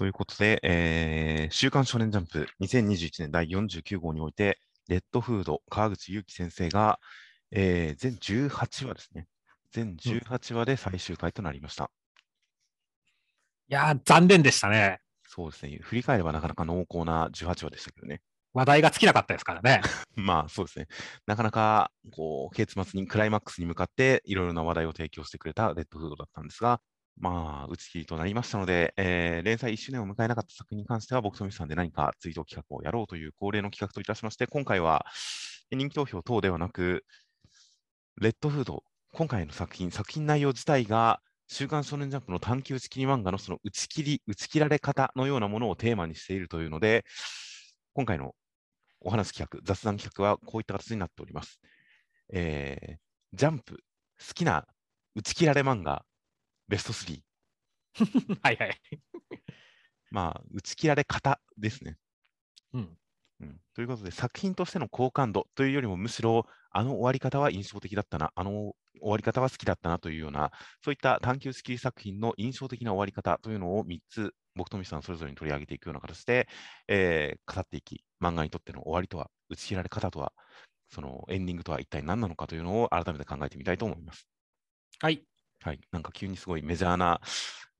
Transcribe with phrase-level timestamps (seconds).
[0.00, 6.98] ということで、えー、週刊少年ジャンプ2021年第49号において、レッドフード、川口祐希先生が、
[7.50, 9.26] えー、全18話ですね。
[9.72, 11.90] 全18話で最終回となりました。
[13.68, 15.00] いやー、残念でしたね。
[15.28, 15.78] そうですね。
[15.82, 18.22] 振り返ればなかなか濃厚な18話でしたけどね。
[18.54, 19.82] 話題が尽きなかったですからね。
[20.16, 20.86] まあそうですね。
[21.26, 26.80] なかなかこう結末にクライマックスに向かっていろいろな話題を提供してくれたレッドフードだったんですが、
[27.20, 35.04] まあ、打ち切りとなりましたので、えー、連載1周年を迎えなかった作品に関しては、僕とミスさんで何か追悼企画をやろうという恒例の企画といたしまして、今回は
[35.70, 37.04] 人気投票等ではなく、
[38.18, 47.04] レッドフード、今回の作品、作品内容自体が、週刊少年ジャンプの短期打ち切り漫画のその打ち切り、打ち切られ方のようなものをテーマにしているというので、
[47.92, 48.34] 今回の
[49.00, 51.60] お話企画、雑談企画はこういった形になっております。
[52.32, 52.96] えー、
[53.34, 53.82] ジャンプ、
[54.26, 54.66] 好きな
[55.14, 56.04] 打ち切られ漫画、
[56.70, 57.20] ベスト3。
[58.42, 58.80] はいはい。
[60.12, 61.98] まあ、打ち切られ方ですね。
[62.72, 62.96] うん。
[63.40, 70.52] うん、ということで、作品としての好感度というよりも、むしろ、あの終わり方は印象的だったな、あの終わり方は好きだったなというような、
[70.84, 76.48] そういった探求スキル作品の印象的な終わり方というのを3つ、僕とミスさんそれぞれに取り上げていくような形で、
[76.86, 80.32] えー、語っていき、漫画にとっての終わりとは、打ち切られ方とは、
[80.88, 84.28] そのエンディングとは一体何なのかというのを改めて考えてみたいと思います。
[85.00, 85.24] はい。
[85.62, 85.80] はい。
[85.92, 87.20] なんか急にすごいメジャーな、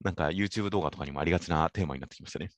[0.03, 2.51] なんか YouTube 動画とかにもありがちなテーマになってきましたね。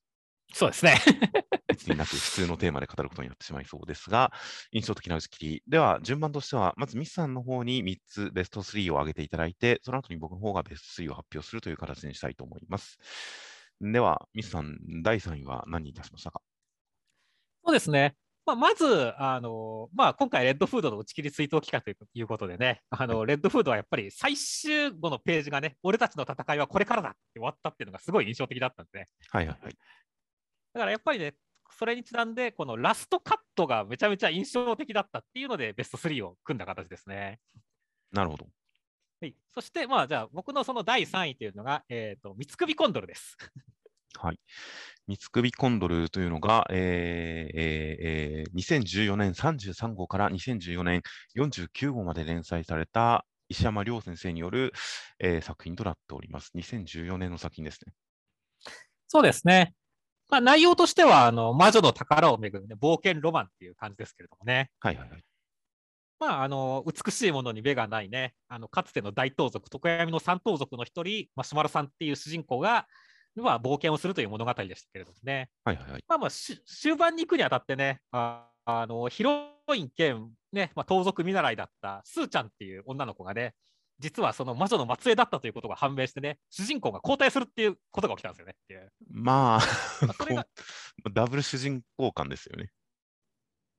[0.53, 0.95] そうですね。
[1.71, 4.33] いつになく普通のテーマで語ることになってしまいそうですが、
[4.73, 5.63] 印象的な打ち切り。
[5.67, 12.99] では、順番としては、まずミスさんの方に3つベスト3を挙げていただいて、その後に僕の方がベスト3を発表するという形にしたいと思います。
[13.81, 16.43] では、ミスさん、第3位は何にいたしましたか？
[17.65, 18.17] そうですね。
[18.45, 29.75] まあ、まず、あのまあ、今回、レッドフードの打ち切り追悼企画ということでね、あのレッドフードはやっぱり最終後のページがね、俺たちの戦いはこれからだって終わったっていうのがすごい印象的だったんで、ね、はいはいはい。
[30.75, 31.35] だからやっぱりね、
[31.79, 37.39] それにちなんで、このラストカットがめちゃめちゃ印象的だったっていうので、ベスト3を組んだ形ですね。
[38.11, 38.47] なるほど。
[39.21, 43.37] はい、そして、まあ、じゃあ、僕のその第3位というのが、えっ、ー、と、三つ首コンドルです。
[44.19, 44.39] はい。
[45.09, 51.03] 三つ首コンドルというのが、えーえー、2014年33号から2014年
[51.37, 54.73] 49号まで連載された石山亮先生による、
[55.19, 56.53] えー、作品となっております。
[56.57, 57.93] 2014年の作品ですね。
[59.09, 59.75] そうですね。
[60.31, 64.71] まあ、内容としては、あの魔女の宝をめぐる、ね、冒険ロマンっていう感じですけれどもね。
[64.81, 65.25] はいはいはい。
[66.19, 72.87] まあ、あの美しいものに目がないね、あのかつての大盗賊、常闇の三盗賊の一人、マシュマロさんっていう主人公が、
[73.37, 75.49] まあ、冒険をするという物語でしたけれどもね。
[75.65, 76.05] はいはいはい。
[76.09, 83.55] まあまあ、終盤に行くにあたってね、ああのヒロイン兼、ねまあ、盗賊見習いだったスーちゃんっていう女の子がね、
[83.99, 88.93] 実はその魔女の末裔だったということが判明してね、主人公が交代するっていうことが起きたんですよねっていう。
[89.11, 90.47] まあ、それが
[91.13, 92.71] ダブル主人公感ですよね。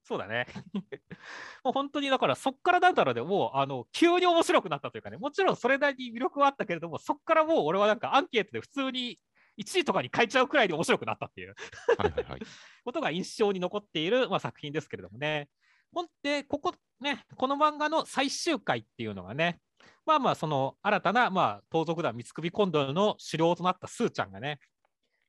[0.06, 0.48] そうだね。
[1.64, 9.20] もう本当にだからそっからなんだろうね、もうあの急に面白くなったというかね、もちろんそれなりに魅力はあったけれども、そっからもう俺はなんかアンケートで普通に
[9.58, 11.56] 1位とかに変えちゃうくらいで面白くなったっていう
[12.84, 15.50] ことが印象に残っている、まあ、作品ですけれどもね。
[15.92, 19.60] ほんで、ここね、この漫画の最終回っていうのがね、
[20.06, 24.60] まあまあ、その新たな、まあ、盗賊団三つ首コンドルの狩猟となったスーちゃんがね、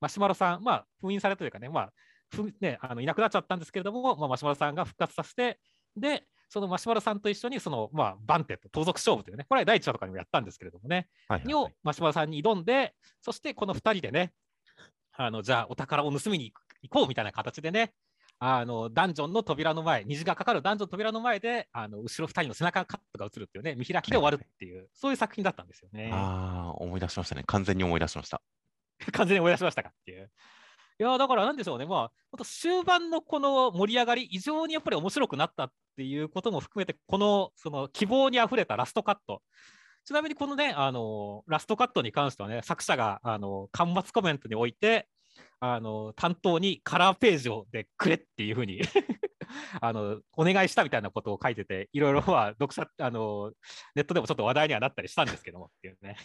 [0.01, 1.93] マシュマロさん、まあ、封印されというかね、まあ、
[2.31, 5.61] ふね、あのいなくなっちゃったんですけれども、まあ、マシュマロさんが復活させて、
[5.97, 14.33] で、そのマシュマロさんと一緒に、その、まあ、バンテット、盗賊勝負というね、これは第1話とかにもやったんですけれどもね、はいはいはい、をマシュマロさんに挑んで、そしてこの2人でね、
[15.17, 17.93] あのじゃあお宝を盗みに行こうみたいな形でね、
[18.39, 26.11] あのダンジョンの扉の前、虹がかかるダンジョンの扉の前で、あの後ろ2人の背中カットが映るっていうね、見開きで終わるっていう、そういう作品だったんですよね。
[26.13, 27.43] ああ、思い出しましたね。
[27.49, 28.41] 完全に思い出しました。
[29.11, 30.31] 完全に思い出しましたかっていう。
[31.01, 39.43] いやだからなんでしょうね、まあ、終盤のこの盛り上がり、異常にやっぱり面白くなったっていうことも含めて、このその希望にあふれたラストカット。
[40.05, 45.09] ちなみにこのね、あのラストカットに関してはね、作者があの端末コメントにおいて、
[45.59, 48.83] あの担当にカラーページをでくれっていうふうに
[49.81, 53.53] あのお願いしたみたいなことを書いてて、いろいろは読者あの
[53.97, 56.17] ネットでもちょっと話題にはなったりしたんですけどもっていうね。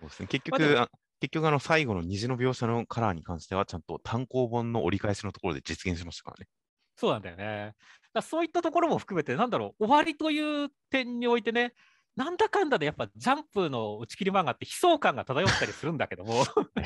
[0.00, 6.48] そうですね結局、まあ結局あの最後の虹の描写のカラーに関しては、ちゃんと単行本の折り返しのところで実現しましたからね。
[6.96, 7.74] そうなんだよね。
[8.12, 11.74] だそういったところも含めて、なんだろう、終わりという点においてね、
[12.16, 16.44] なんだかんだでやっぱジャンプの打ち切り漫画って悲壮感が漂ったりするんだけども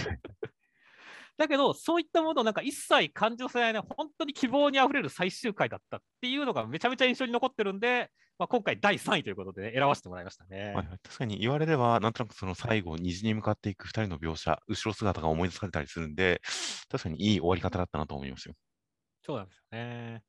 [1.38, 10.66] だけど、そういったものをなんか一切感じさせないね、本当に希望にあふれる最終回だったっていうのがめちゃめちゃ印象に残ってるんで、まあ、今回第3位ということで、ね、選ばせてもらいましたね。
[10.66, 16.40] はいはい、確かに言われれば、なんとなくその最後、虹に向かっていく2人の描写、後ろ姿が思い出されたりするんで、
[16.88, 18.54] 確かにいい終わり方だったなと思いますよ。
[19.24, 20.22] そうなんですよね。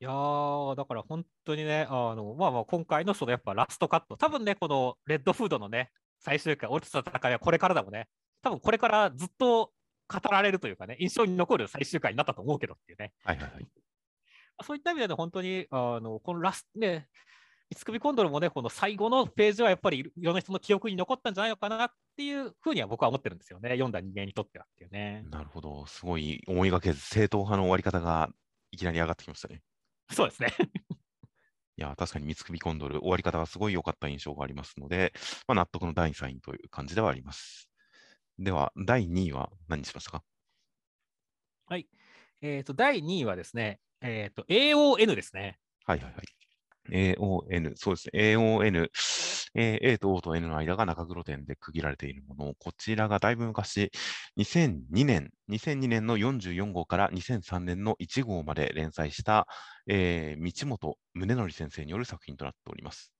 [0.00, 8.08] いやー、だから本当にね、あのまあまあ今回のそのやっぱラストカット、多分ね、このレッドフードのね、最終回、俺たちの戦いはこれからだもんね、
[8.42, 9.72] 多分これからずっと
[10.08, 13.12] 語られるというかね、印象に残る最終回になったと思うけどっていうね。
[13.24, 13.66] はいはいはい。
[14.62, 17.08] そういった意味でね、本当に、あのこのラスト、ね、
[17.70, 25.24] 三つ首コンドルもね、この最後のページはやっぱりいろんな人の記憶に残ったんじゃないのかなっていうふうには僕は思ってるんですよね、読んだ人間にとってはっていうね。
[25.30, 28.30] なるほど、すごい思いがけず正統派の終わり方が
[28.70, 29.62] いきなり上がってきましたね。
[30.12, 30.48] そうですね。
[31.76, 35.12] いや、確かに三つ首コンドル、終わり方がすごい良かった印象がありますので、
[35.48, 37.68] まあ、納得の第3位という感じではあります。
[38.38, 40.24] では、第2位は何にしましたか？
[41.66, 41.88] はい。
[42.42, 45.58] えっ、と、第2位はですね、えっ、と、AON ですね。
[45.86, 46.24] はいはいはい。
[46.90, 48.32] AON、そうですね。
[48.32, 48.88] AON、
[49.56, 52.54] えー A と O と N の間が中黒点で区切られているもの。
[52.58, 53.90] こちらがだいぶ昔、
[54.36, 59.46] 2002年、2002年の44号から2003年の1号まで連載した、
[59.86, 63.12] えー道本宗則先生による作品となっております。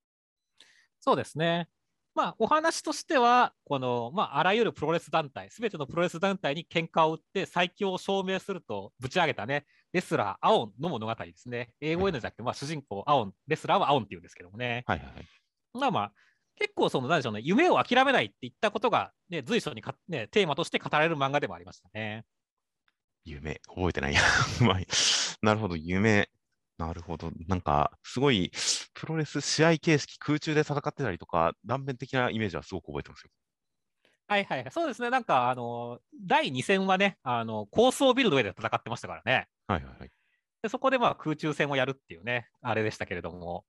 [1.00, 1.69] そうですね。
[2.14, 11.70] まあ、お話としては、この、まあ、あらゆるプロレス団体、すべてのプロレス団体に喧嘩を売って最強を証明するとぶち上げたね、レスラー、アオンの物語ですね。
[11.81, 14.84] 英語 N じゃなくて、まあ、主人公、アオン、レスラーはアオンっていうんですけどもね。
[14.87, 15.25] はいはいはい。
[15.75, 16.12] まあまあ、
[16.56, 22.25] 結構、その、なんでしょうね、夢を諦めないっていったことが、ね、随所にか、ね、テーマとして語られる漫画でもありましたね。
[23.25, 24.20] 夢、覚えてないや。
[24.60, 24.81] まあ
[25.43, 26.28] なるほど、夢。
[26.78, 27.30] なるほど。
[27.46, 28.50] なんか、すごい、
[28.94, 33.30] プロレス試合形式、空中で戦ってたりとか、断片的なイメージはすごく覚えてますよ。
[34.26, 34.70] はいはいはい。
[34.72, 35.10] そうですね。
[35.10, 39.48] なんか、あの、第2戦はね、あの、高層ビルの上で戦ってましたからね。
[39.68, 40.10] はいはいはい。
[40.64, 43.66] でそこでまあ空中戦をやるっていうね、あれでしたけれども。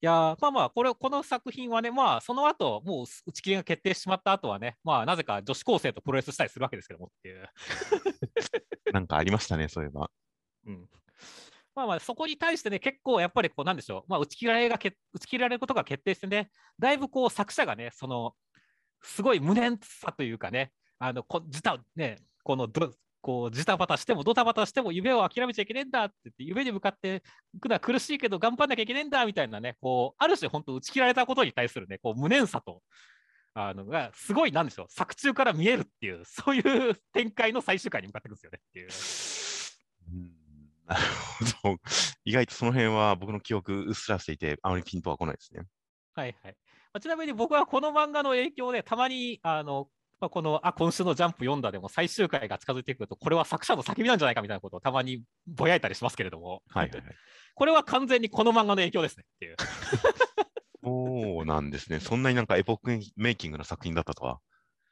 [0.00, 7.48] いやーまあまあこれ、この作品はね、まあその後、もう打ち切りが決定してしまった後はね、まあなぜか女子高生とプロレスしたりするわけですけどもっていう。
[8.92, 10.10] なんかありましたね、そういえば。
[10.66, 10.88] うん。
[11.74, 18.34] まあまあそこに対してね、結構やっぱりこうなんでしょう、まあ打ち切られがけ打ち切られることが決定してね、だいぶこう作者がね、その、
[19.02, 22.92] すごい無念さというかね、あの、こじたね、このど
[23.22, 27.22] こうジタバタしてもドタバタしても夢を諦めちゃいけねえんだって言って夢に向かって
[27.54, 32.82] いくのは苦しいけど頑張んなきゃいけねえんだみたいなねこうある種本当打ち切られたことに対するねこう無念さと
[33.54, 38.88] あのがすごいなんでしょう作中から見えるっていうそういう展開の最終回に向かっていくんですよねっていう。
[40.12, 40.41] うん
[40.86, 41.02] なる
[41.62, 41.78] ほど。
[42.24, 45.62] 意外とその辺は僕の記憶うっすらしていて、あまりピンとは来ないですね。
[46.14, 46.56] はいはい。
[46.92, 49.88] まあちなみに僕はこの漫画の影響でたまにあの
[50.22, 57.16] まあ、このあ今週のジャンプ読んだでも最終回が近づいてくるとこれは作者の叫びなんじゃないかみたいなことをたまにぼやいたりしますけれども、はいはいはい。
[57.56, 59.56] これは完全にこの漫画の影響ですねっていう。
[60.84, 61.98] そうなんですね。
[61.98, 64.40] そんなになんかエポックメイキングな作品だったとは、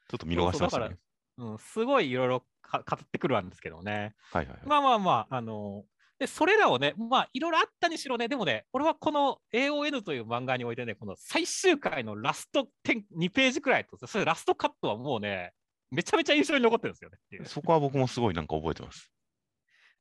[0.09, 0.97] ちょっと見逃してましたね。
[1.37, 4.13] うん、すごいいろいろか語ってくるんですけどね。
[4.31, 4.67] はいはいはい。
[4.67, 5.83] まあまあまあ、あの
[6.19, 15.51] でそれらをね、まあいろいろあったにしろね、でもね、俺はこの AON という漫画においてね、この最終回のラスト10 2ページくらいと、それラストカットはもうね、
[15.89, 17.45] めちゃめちゃ印象に残ってるんですよね。
[17.45, 19.11] そこは僕もすごいなんか覚えてます。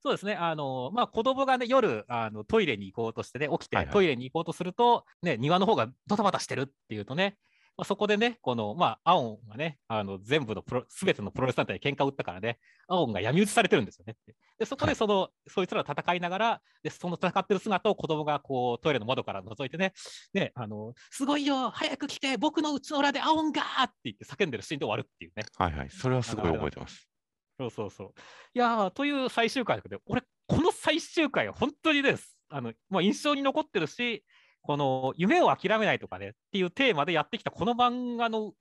[0.03, 7.37] そうですね、あのまあ、子供がね、夜あの、トイレに行こうとしてね、起きて、はいはいトイレに行こうとすると、ね、庭の方がドタバタしてるっていうとね、
[7.81, 12.59] まあ、そこでね、この、まあ、アオンがね、あの全部のプロ、すべてのプロレス団体で喧嘩を打ったからね、
[12.89, 14.17] アオンが闇討ちされてるんですよね。
[14.59, 19.95] で、そこはいでその、そいつらと戦いながら、で、その戦ってる姿を子供がこう、トイレの窓から覗いてね、
[20.35, 25.47] ね、あの、すごいよ、早く来て、僕のうちの裏でアオンがーって言って叫んでるシーンで終わるっていうね。
[25.57, 25.89] はいはい。
[25.89, 27.09] それはすごい覚えてます。
[27.57, 28.13] そうそうそう。
[28.53, 32.37] いやーという最終回だけど、俺、この最終回は本当にです。
[32.51, 34.23] あのまあ、印象に残ってるし、
[34.63, 38.53] この夢を諦めないとかねっていうテーマでやってきたこの漫画の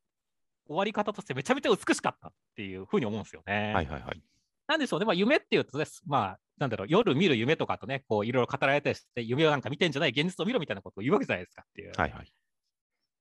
[0.68, 3.74] 終わり方としてめちゃめちゃ美しかったっていうふうに思うんですよね。
[3.74, 4.22] はいはいはい。
[4.68, 11.92] なんでしょうね、まあ、夢っていうとです、まあ、なんだろう、夜見る夢とかとね、こういろいろ語られたりして、夢をなんか見てんじゃない、現実を見ろみたいなことを言うわけじゃないですかっていう。
[11.98, 12.32] はいはい。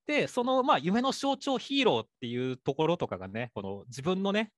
[0.07, 4.51] で、そのまあ夢の象徴ヒーローっていうところとかがね、この自分のね、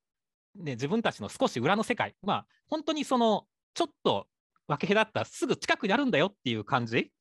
[0.56, 4.26] ね自分たちの少し裏の世界、まあ本当にそのちょっと
[4.66, 7.12] 分け隔ったすぐ近くにあるんだよっていう感じ。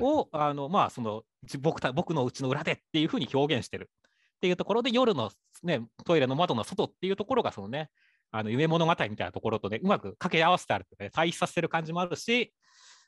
[0.00, 3.90] を、あのまあそのじ僕た僕のうちの裏でっていうふうに表現してる
[4.38, 5.30] っていうところで、夜の、
[5.62, 7.90] ね、トイレの窓の外っていうところが、そのね、
[8.30, 12.52] あの夢物語みたいなところとね、うまく掛け合わせてあるとね、対比させてる感じもあるし、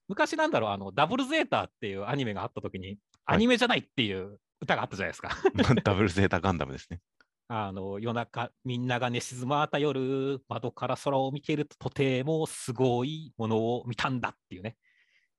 [0.08, 5.30] 昔なんだろう、あのダブルゼータっていうアニメがあったときに、はいアニメじゃないっていう歌があったじゃないですか。
[5.84, 7.00] ダブルゼータガンダムですね。
[7.46, 14.76] あの夜中、みんなが寝静まった夜、窓から空を見ていると、とてもすごいものを見たんだっていうね。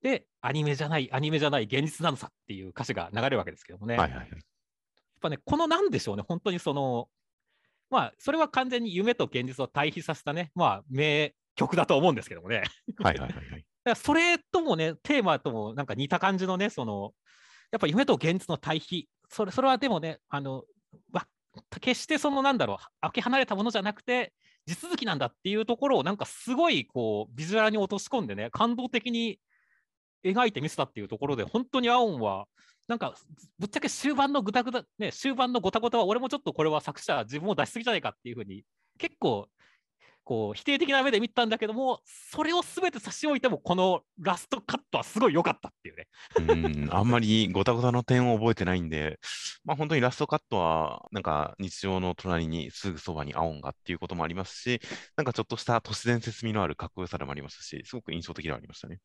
[0.02, 3.98] で、アニメじゃない、アニメじゃない、現実なのさっていう歌詞が流れるわけですけどもね。
[3.98, 4.30] はいはいはい。
[4.30, 4.40] やっ
[5.22, 7.08] ぱね、このなんでしょうね、本当にその、
[7.90, 12.64] まあ、それは完全に夢と現実を対比させたね、まあ、名曲だと思うんですけどもね。
[12.98, 13.66] はいはいはいはい。
[13.84, 17.14] だからそれともね、テーマともなんか似た感じのね、その、
[17.72, 20.64] やっぱ夢と現実の対比、それそれはでもね、あの、
[21.12, 21.28] わ
[21.82, 24.34] 決してそのなんだろう、開け離れたものじゃなくて、
[24.66, 29.40] 地続きなんだっていうところを、なんかすごいこうビジュアルに落とし込んでね、感動的に
[30.24, 32.48] 描いてみせたっていうところで、本当にアオンは、
[32.88, 33.16] なんか
[33.60, 38.64] ぶっちゃけ終盤のぐたぐた、ね、終盤のごたごたは、俺もちょっとこれは作者、自分を出しすぎじゃないかっていうふうに、
[38.98, 39.48] 結構
[40.24, 46.08] こう否定的な目で見たんだけども、それをすべて差し置いても、このラストカットはすごい良かったっていうね。
[46.38, 49.20] うん、あんまりごたごたの点を覚えてないんで、
[49.66, 54.80] まあ本当にラストカットは、なんか日常の隣にすぐそばにアオンがっていうこともありますし、
[55.18, 59.00] なんかちょっとした都市伝説味のあるかっこよさでもありますし、すごく印象的ではありましたね。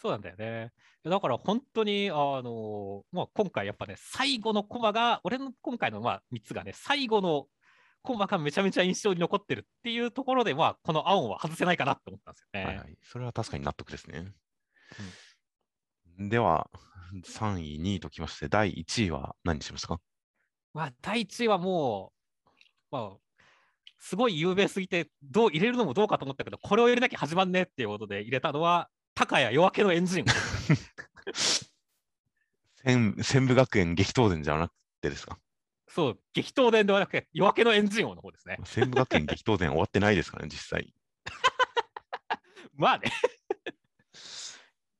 [0.00, 0.72] そうなんだよね。
[1.04, 7.46] だから本当に、あのまあ、今回やっぱね、最後のコマが、俺の今回のまあ3つがね、最後の
[8.02, 12.64] コマがめちゃめちゃ印象に残ってるっていうところで、まあ、このアオンは外せないかなって思ったんですよね。
[12.64, 12.96] はいはい。
[13.02, 14.32] それは確かに納得ですね。
[16.18, 16.70] では、
[17.26, 20.00] 3位、2位ときまして、第1位は何にしましたか？
[20.72, 22.12] まあ、第1位はも
[22.46, 23.16] う、まあ、
[23.98, 30.24] すごい有名すぎて、どう入れるのもどうかと思ったけど、これを入れなきゃ始まんねっていうことで入れたのは、高谷夜明けのエンジン。
[32.82, 35.38] 千千部学園激闘伝じゃなくてですか？
[35.88, 38.58] そう、激闘伝ではなくて、夜明けのエンジン王の方ですね。
[38.64, 40.94] 千部学園激闘伝終わってないですからね、実際。
[42.74, 43.12] まあね。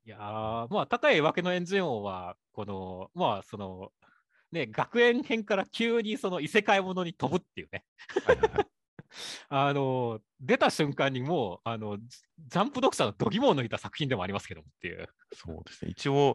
[0.05, 3.93] いやー、まあ、高い夜明けのエンジン王は、この、まあ、その、
[4.51, 7.85] ね、学園編から急にその異世界ものに飛ぶっていうね。
[8.27, 8.67] はいはいはい
[9.49, 15.09] あの、出た瞬間にもう、あの、ジャンプ読者の度肝を抜いた作品でもありますけどもっていう。
[15.35, 15.91] そうですね。
[15.91, 16.35] 一応、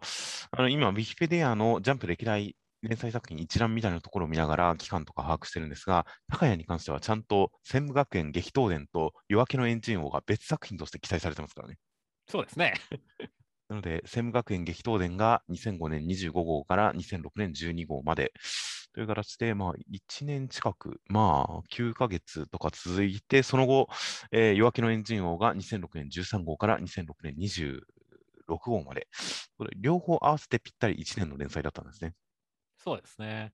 [0.52, 11.78] あの今、ウィキペディアのジャンプ歴代連載作品一覧みたいなところを見ながら期間とか把握してるんですが、高谷に関してはちゃんと専務学園激闘伝と夜明けのエンジン王が別作品として記載されてますからね。
[12.28, 12.74] そうですね。
[13.68, 18.32] なので、専務学園激闘伝が2005年25号から2006年12号まで
[18.96, 23.90] という形で、まあ、1年近く、まあ、9ヶ月とか続いて、その後、
[24.32, 29.08] えー夜明けのエンジン王が2006年13号から2006年26号まで、
[29.58, 32.16] これ両方合わせてぴったり1年の連載だったんですね。
[32.78, 33.54] そうですね。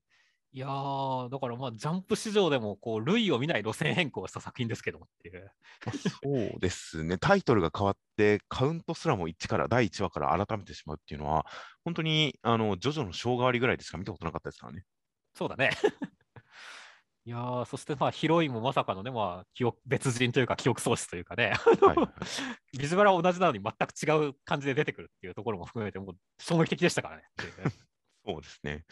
[0.52, 5.50] いやー、だからまあ、ジャンプ市場でも、こう、類を見ない路線変更をした作品ですけどもっていう。
[5.84, 6.18] まあそ
[6.56, 11.44] うですね、タイトルが変わって、カウントすらも1から、第1話から改めてしまうっていうのは、
[11.84, 14.84] 本当に、あの、ジョジョの生姜割りぐらいでしか見たことなかったですからね。
[15.34, 15.70] そうだね。
[17.24, 21.96] いやー、そしてまあ、ヒロインもまさかのね、まあ、記憶、別人というか、記憶喪失というかね、はい
[22.76, 27.24] ビジュアルは同じなのに全く違う感じで出てくるっていうところも含めて、もう衝撃的でしたからね。
[28.26, 28.84] そうですね。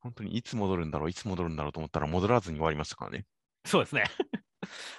[0.00, 3.26] 本当にいつ戻るんだろう、いつ戻るんだろうと思ったら戻らずに終わりましたからね。
[3.64, 4.04] そうですね。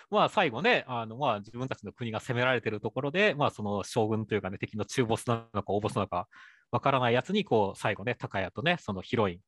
[0.10, 6.27] まあ最後ね、あのまあ自分たちの国が攻められてるところで、まあその将軍というかね、敵の中ボスなのか大ボスなのか
[6.72, 9.39] わからないやつに、こう最後ね、高谷とね、そのヒロイン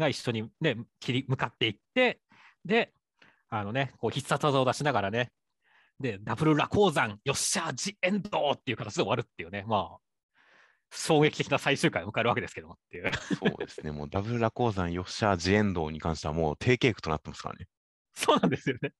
[0.00, 2.20] が一緒にね、切り向かっていって、
[2.64, 2.92] で、
[3.48, 5.30] あのね、こう必殺技を出しながらね、
[6.00, 9.98] で、ダブルラコーザン、よっしゃ、ジエンドっていう形で終わるっていうね、まあ、
[10.92, 13.12] 衝撃的な最終回を迎えるわけですけどもっていう。
[13.14, 13.92] そうですね。
[13.92, 17.66] もうダブルラコーザン、ヨッシャー、ジエンドーに関してはもう定型句となってますからね。
[18.14, 18.92] そうなんですよね。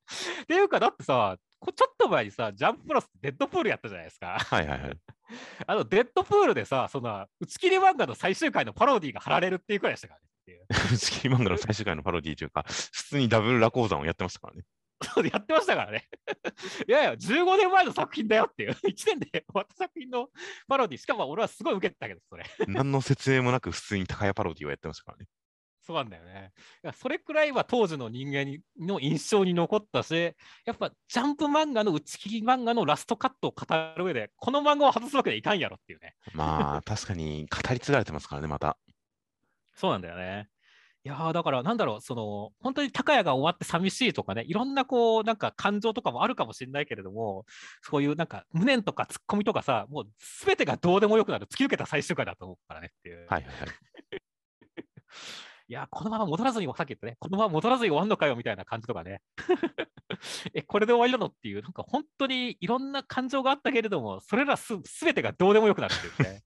[0.42, 4.38] っていうか、だってさ、こちょっと前にさ、ジャンププラスデッドプールやったじゃないですか。
[4.38, 4.99] はいはいはい。
[5.66, 10.95] あの、デッドプールでさ、その、打ち切り漫画の最終回のパロディが貼られるっていうくらいでしたからねっていう。
[10.95, 14.64] 打ち切り漫画の最終回のパロディというか、普通にダブルラコーザンをやってましたからね。
[15.02, 16.09] そ うやってましたからね。
[16.87, 20.28] いやいや、15年前の作品だよっていう、 1年で終わった作品の
[20.69, 22.45] パロディ、しかも俺はすごい受けてたけど、それ。
[22.66, 25.26] 何の説明もなく普通に高谷パロディをやってましたからね。
[25.83, 26.52] そうなんだよね。
[26.85, 33.66] いやそれくらいは当時の人間にの印象に残ったし、やっぱジャンプ漫画の打ち切り漫画のラストカットを語
[33.97, 36.14] る上で、この漫画を外すわけにはいかんやろっていうね。
[36.33, 38.76] まあ、確かに語り継がれてますからね、また。
[39.80, 40.46] そうなんだよね。
[41.02, 47.46] いやーだから、なんだろう、その、本当に高谷が終わって寂しいとかね、いろんなこう、なんか感情とかもあるかもしれないけれども、
[47.80, 53.20] そういうなんか無念とかツッコミとかさ、もうすべてがどうでもよくなる、突き抜けた最終回だと思うからねっていう。
[53.20, 53.68] はいはいはい。
[55.68, 59.22] いやー、このまま戻らずに、さっき言ったね、このまま戻らずに終わんのかよみたいな感じとかね。
[60.52, 66.42] え、これで終わりなのっていう、なんか本当にいろんな感情があったけれども、それらすすべてがどうでもよくなるっていうね。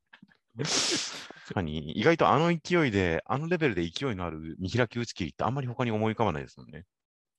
[0.57, 6.85] 確かに、意外とあの勢いで、あのレベルで勢いのある見開き打ち切りってあんまり他に思い浮かばないですもんね。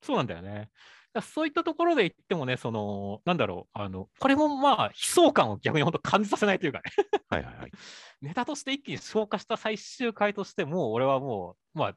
[0.02, 0.70] そうなんだよね。
[1.16, 6.84] だそういったところで言ってもね、その、なんだろう、あの、これもまあ、悲壮感を逆に本当感じさせないというかね
[7.28, 7.72] はいはいはい。
[8.20, 11.96] ネタとして一気に消化した最終回としても、俺はもう、まあ、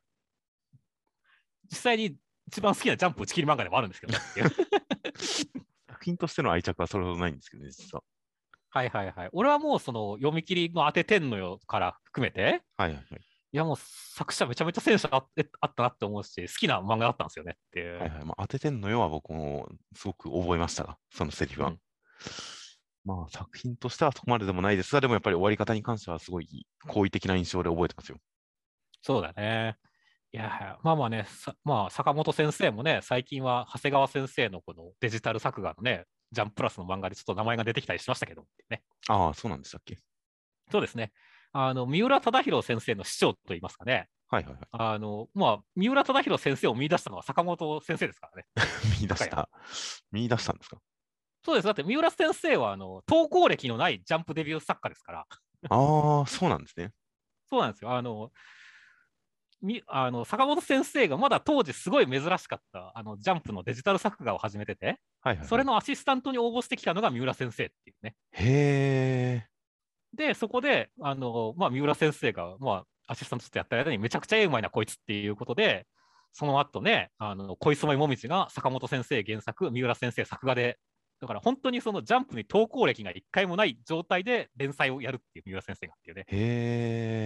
[1.70, 4.14] 実際に一番好きなジャンプ打ち切り漫画でもあるんですけど、
[5.88, 8.04] 作品としての愛着はそれほどないんですけどね、実は。
[8.70, 9.30] はいはいはい。
[9.34, 13.04] 俺はもうその読み切りの当ててんのよから含めて、はいはいはい。
[13.52, 15.26] いやもう作者めちゃめちゃセンスあ
[15.62, 18.00] あったなって思うし、好きな漫画だったんですよねっていう。
[18.00, 21.70] はいはいまあ、当ててんのよは僕もすごく覚えましたが、そのセリフは。
[21.70, 21.80] うん
[23.06, 28.18] まあ作品としてはそこまででもないですが、でもやっぱり終わり方に関してはすごい好意的な印象で覚えてますよ。
[29.02, 29.78] そうだね。
[30.32, 38.84] いや、まあまあね、さまあ、坂本先生もね、最近は長谷川先生のこのデジタル作画のね、ジャンププラスの漫画でちょっと名前が出てきたりしましたけどね。
[39.08, 39.98] ああ、そうなんでしたっけ？
[40.72, 41.12] そうですね。
[41.52, 44.10] あの、三浦忠宏先生の師匠といいますかね。
[44.28, 44.64] はいはいはい。
[44.72, 48.46] あの、まあ、三浦忠宏先生を見出したのは坂本先生ですからね。
[49.02, 49.50] 見出した。
[50.12, 50.78] 見出したんですか？
[51.44, 51.66] そうです。
[51.66, 55.26] だって三浦先生は、あの、投稿歴のないジャンプデビュー作家ですから。
[55.70, 56.92] ああ、そうなんですね。
[57.50, 57.92] そうなんですよ。
[57.96, 58.32] あの、み
[59.88, 64.96] あの坂本先生がまだ当時すごい珍しかったあのジャンプのデジタル作画を始めてて、はい
[65.30, 65.48] はい、はい。
[65.48, 68.16] それのアシスタントに応募してきたのが三浦先生っていうね。
[68.32, 69.50] へえ。
[70.13, 75.86] で、そこで、あのまあ、三浦先生が、まあ、アシスタントとしてやった間にめちゃくちゃ絵うまいな、こいつっていうことで、
[76.32, 80.78] その後ね、あの小磯ももみじが坂本先生原作、三浦先生作画で、
[81.20, 86.26] だから本当にそのジャンプに投稿歴が一回もない状態で連載をやるっていう三浦先生がっていうね。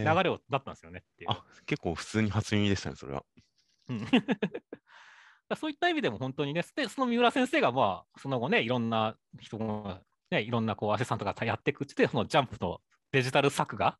[0.04, 1.32] 流れをだったんですよねっていう。
[1.32, 3.24] あ、結構普通に初耳でしたね、それは。
[3.90, 4.08] うん
[5.56, 12.82] そういった意味でも本当にね、でその三浦先生が、まあ、その後ね、いろんな人が、ね、いろんなこうアシスタントがやっていくうちで、そのジャンプの
[13.12, 14.00] デジタル作画。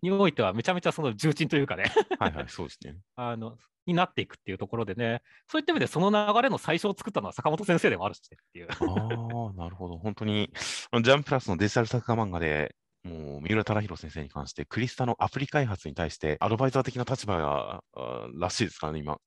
[0.00, 1.84] においては、めちゃめちゃその重鎮というかね
[2.18, 2.96] はいはい、そうですね。
[3.16, 3.58] あの、
[3.90, 8.68] になっていくっていうところでね、そういった意味でその流れの最初を作ったのは坂本先生でもあるしねっていう。
[8.70, 9.98] ああ、なるほど。
[9.98, 19.18] 本当に、ジャンプラスのデジタル作画漫画で、もう三浦忠宏先生に関して、クリスタのアプリ開発に対してアドバイザー的な立場があらしいですからね、今。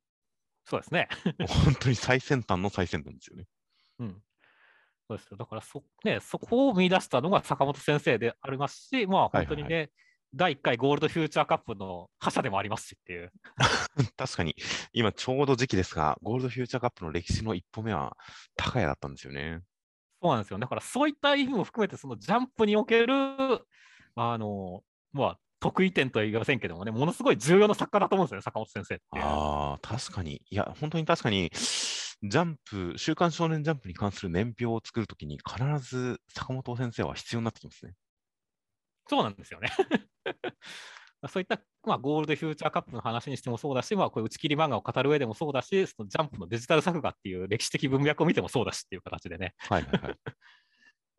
[0.65, 1.09] そうですね。
[1.65, 3.45] 本当に最先端の最先端ですよね。
[3.99, 4.21] うん。
[5.07, 5.37] そうですよ。
[5.37, 9.89] だからそ、ね、そこを見出したのが坂本先生でありますし、まあ本当にね、はい
[10.35, 13.31] 第1回ゴールドフューチャーカップの覇者でもありますしっていう。
[14.17, 14.55] 確かに、
[14.91, 18.17] 今ちょうど時期ですが、ゴールドフューチャーカップの歴史の一歩目は
[18.55, 19.61] 高谷だったんですよね。
[20.21, 20.57] そうなんですよ。
[20.57, 23.13] だからそういった意味も含めて、そのジャンプにおける、
[24.15, 29.03] あの、まあ、得意点とは言いませんけどもね、ものすごい重要な作家だと思うんですよね、坂本先生って。
[29.21, 30.41] ああ、確かに。
[30.49, 37.93] いや、本当に確かに、ジャンプ、週刊少年ジャンプに関する年表を作るときに、必ず坂本先生は必要になってきますね。
[39.07, 39.69] そうなんですよね。
[41.29, 49.53] そういった、まあ、ゴールドフューチャーカップの話にしてもそうだし、まあ、こういう打ち切り漫画を語る上でもそうだし、そのジャンプのデジタル作画っていう歴史的文脈を見てもそうだしっていう形でね。
[49.59, 50.11] はいはいはい。
[50.27, 50.33] い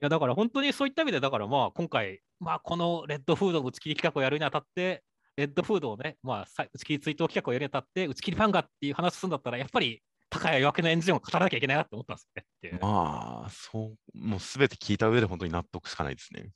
[0.01, 5.03] や、だから本当にそういった意味で、だからまあ、今回、まあ、このレッドフードの打ち切り企画をやるにあたって、
[5.37, 12.79] レッドフードをね、まあ、さ打ち切り追悼企画をやるにあたって、打ち切り漫画っていう話するんだったら、やっぱり、高谷夜明けのエンジンを語らなきゃいけないなって思ったんですよね。
[12.83, 16.51] まあ、そう、もうすべて聞いた上で本当に納得しかないですね。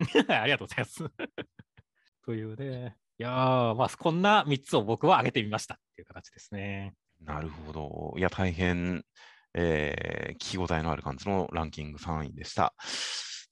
[0.28, 1.04] ありがとうございます。
[2.24, 6.94] というね、いやー、まあ、こんな3つを僕は挙げてみましたっていう形ですね。
[7.20, 8.14] なるほど。
[8.18, 9.04] いや、大変、
[9.54, 12.74] えー聞き応えのある感じのランキング3位でした。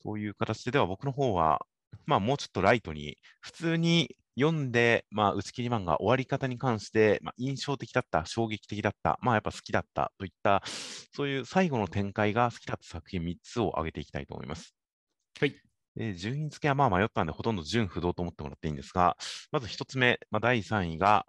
[0.03, 1.65] という形で、では僕の方は、
[2.07, 10.63] まあ、もうちょっとライトに、普通に読んで、まあ、打ち切り漫画終わり方に関して、まあ、印象的だった、衝撃的だった、まあ、やっぱ好きだったといった、
[11.15, 14.75] そういう最後の展開が好きだった作品3つを挙げていきたいと思います。
[15.39, 15.55] はい。
[15.97, 19.17] で順位付けはまあ迷ったんで、ほとんど順不動と思ってもらっていいんですが、
[19.51, 21.27] まず1つ目、まあ、第3位が、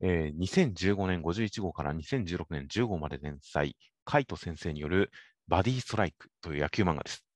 [0.00, 5.10] えー2015年51号から2016年10号まで連載、カイト先生による
[5.48, 7.29] バディストライクという野球漫画です。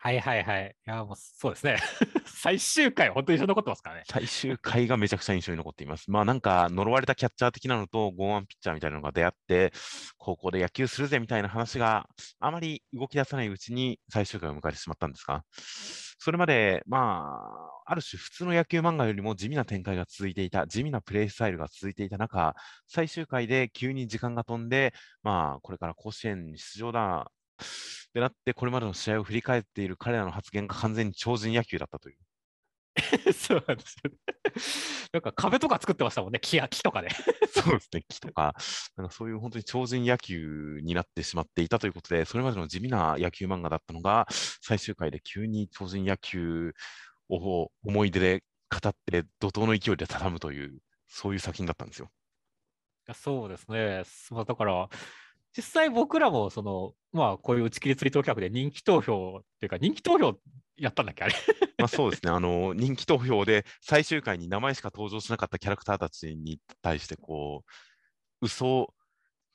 [0.00, 0.76] はいはいはい。
[0.86, 1.76] いや、もうそうですね。
[2.26, 4.02] 最終回、本当に印象に残ってますからね。
[4.08, 6.08] 最終回がめちゃくちゃ印象に残っています。
[6.08, 9.72] まあなんか呪われたキャッチャー的なのと剛腕ピッチャーみたいなのが出会って、
[10.16, 12.08] 高校で野球するぜみたいな話が
[12.38, 15.44] あまり動き出さないうちに最終回を迎えてしまったんですが、
[16.20, 17.36] それまで、ま
[17.86, 22.54] あ、ある種普通の野球漫画よりも地味な展開が続いていた、地味なプレイスタイルが続いていた中、
[22.86, 27.32] 最終回で急に時間が飛んで、まあ、これから甲子園に出場だ、
[28.18, 32.16] ってなって、これまでの試合を振り返っている彼らの発言が完全に超人野球だったという。
[33.32, 34.16] そうなんですよね。
[35.12, 37.10] なんか壁とか作ってましたもんね、木や木とかで。
[37.48, 38.54] そうですね、木とか、
[38.96, 44.26] なんかそういう本当に超人野球になってしまっていたということで、それまでの地味な野球漫画だったのが、
[44.62, 46.72] 最終回で急に超人野球
[47.28, 52.10] を思い出で語って、怒涛の勢いで畳むという、そういう作品だったんですよ。
[53.08, 54.02] やそうですね。
[54.04, 54.88] そうだから、
[55.56, 60.38] 実際僕らも、その、まあ、こういう打ち切り追悼客で人気投票っていうか、人気投票
[60.76, 61.34] やったんだっけ、あれ。
[61.78, 67.64] まあそうですね、あの人気投票で最終回に名前しか登場しなかったキャラクターたちに対して、こ
[68.42, 68.92] う、嘘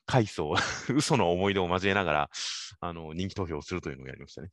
[0.06, 0.54] 回想、
[0.94, 2.30] 嘘の思い出を交えながら、
[2.80, 4.50] あの人気投票をするというのをやりましたね。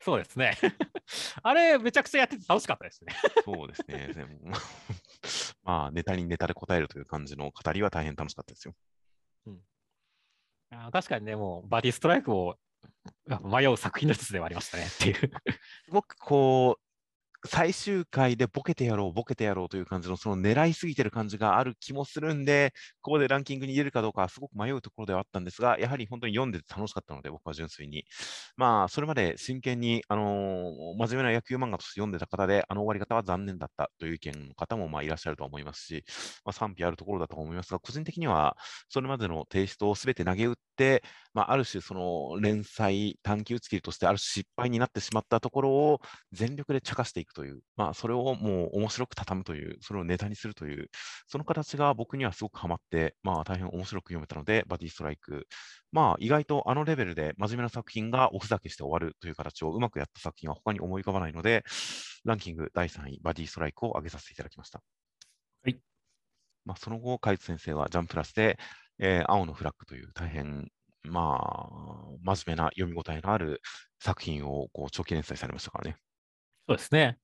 [0.00, 0.58] そうですね。
[1.42, 3.14] あれ、めちゃくちゃやってて楽しかったですね。
[3.44, 4.12] そうですね。
[4.12, 4.50] でも
[5.62, 8.74] まあ、ネタにネタで答えるという感じの語りは大変楽しかったですよ。
[10.74, 12.56] あ確かにね、もうバディストライクを
[13.44, 15.14] 迷う作品の一つではありましたねっていう。
[15.86, 16.83] すごくこう、
[17.46, 28.04] 最終回でボケてやろう、ボケてやろうという感じの、その狙いすぎてる感じがある気もするんで、ここでランキングに入れるかどうかすごく迷うところではあったんですが、やはり本当に読んでて楽しかったので、僕は純粋に。
[28.56, 36.04] まあ、それまで真剣に、あのー真面目な野球漫画として読んでた方で、あの終わり方は残念だったという意見の方もまあいらっしゃると思いますし、
[36.44, 38.56] まあ、賛否あるところだと思いますが、個人的には
[38.88, 41.02] それまでのテイストをすべて投げ打って、
[41.34, 46.00] まあ、ある種、その連載、短期打ち切りとしてある種失敗になってしまったところを
[46.32, 50.88] 全力で茶化していくという、まあ、それをもう面白く畳むという、それをネタにするという、
[51.26, 55.46] その形が僕にはすごくハマって、まあ、大変面白く読めたので、バディストライク、
[55.92, 61.64] まあ、意外とあのレベルで真面目な作品がおふざけして終わるという形をうまくやった作品は他に思い浮かばないので、
[62.24, 64.82] ランキング第3位、バディストライクを上げさせていただきました。
[65.64, 65.80] はい。
[66.64, 68.58] まあ、その後、カイツ先生はジャンプラスで、
[68.98, 70.68] えー青のフラッグという大変、
[71.04, 73.60] まあ、真面目な読み応えのある
[74.00, 75.96] 作品をこう長期連載されましたからね。
[76.68, 77.18] そうですね。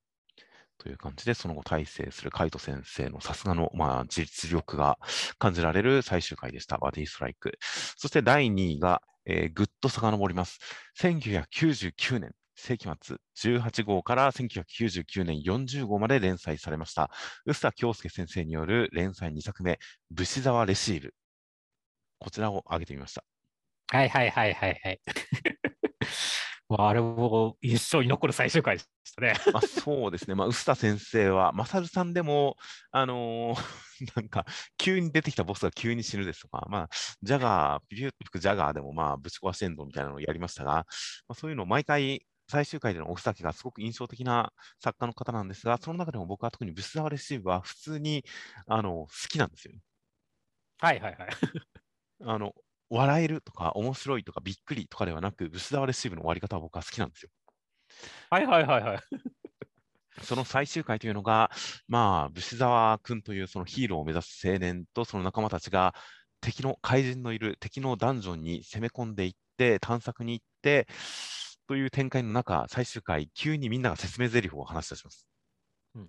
[0.78, 4.98] という感じで、その後、大成するカイト先生のさすがの、まあ、実力が
[5.38, 7.58] 感じられる最終回でした、バディストライク。
[7.60, 10.58] そして第2位が、えーぐっと遡ります。
[10.98, 17.10] 1999年、世紀末18号から1999年40号まで連載されました、
[17.44, 19.78] 臼田恭介先生による連載2作目、
[20.10, 21.14] 武士沢レシーブ。
[22.18, 23.29] こちらを挙げてみました。
[23.92, 25.00] はいはいはいはいはい。
[26.68, 29.34] まあ、あれも一生に残る最終回でしたね。
[29.52, 32.56] まあ、そうですね、まあ、臼田先生は、マサルさんでも、
[32.92, 33.60] あのー
[34.16, 34.46] なんか、
[34.78, 36.88] 急に出てきたボスが急に死ぬですとか、まあ、
[37.22, 40.84] ジャガー、ピューッと吹くジャガーでも、まあ、ぶち壊しエンドみたいなのをやりましたが、ま
[41.30, 48.24] あ、そういうのを毎回、最終回でのおふざけがすごく印象的な作家の方なんですが、その中でも僕は特にブスザワレシーブは普通に
[48.66, 49.80] あの好きなんですよね。
[50.78, 51.28] はいはいはい。
[52.26, 52.54] あの
[52.90, 57.30] 笑えるとか面白いとかびっくりとかではなく、ブスザワレシーブの終わり方は僕は好きなんですよ。
[58.30, 59.00] はいはいはいはい。
[60.22, 61.50] その最終回というのが、
[61.88, 65.94] まあ、武士沢君というそのヒーローを目指す青年とその仲間たちが
[66.40, 70.86] 敵の怪人のいる敵のダンジョンに攻め込んでいって、探索に行って、
[71.68, 75.26] という展開の中、最終回、急にみんなが説明台詞を話し出します。
[75.94, 76.08] うん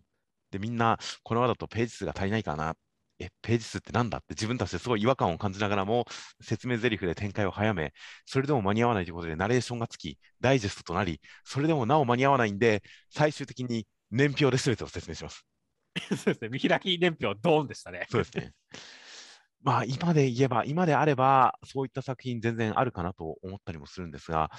[0.52, 2.76] で、みんな、このままだとページ数が足りないかな。
[3.22, 4.18] え、ページ数ってなんだ？
[4.20, 6.06] って自分たちですごい違和感を感じながらも、
[6.42, 7.94] 説明台詞で展開を早め、
[8.26, 15.46] それでも間に合わないということでナレーションがつき、ダイジェストとなり、それでもなお間に合わないんで、最終的に年表で全てを説明します。
[16.18, 16.50] そうですね。
[16.50, 18.06] 見開き年表ドーンでしたね。
[18.10, 18.52] そうですね。
[19.64, 24.50] まあ、今で言えば、今であれば、そういった作品全然あるかなと思ったりもするんですが、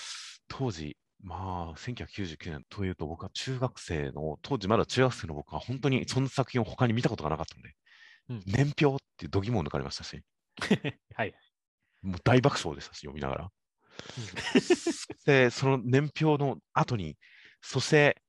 [0.49, 7.75] 当時、まあ、1999年というと、僕は中学生の、当時まだ中学生の僕は本当にそんな作品を他に見たことがなかったので、うん
[8.47, 10.23] 年表っていう度肝を抜かれましたし、
[11.15, 11.35] はい。
[12.03, 13.51] もう大爆笑でしたし、読みながら。
[15.27, 17.17] で、その年表の後に、
[17.61, 18.23] そして